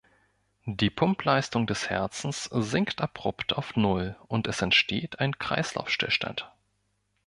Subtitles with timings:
[0.65, 6.51] Die Pumpleistung des Herzens sinkt abrupt auf Null und es entsteht ein Kreislaufstillstand.